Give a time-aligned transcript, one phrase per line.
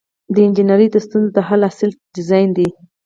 [0.33, 2.67] د انجنیری د ستونزو د حل اصل ډیزاین دی.